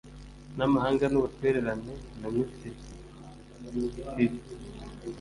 [0.57, 2.81] N amahanga n ubutwererane na minisitiri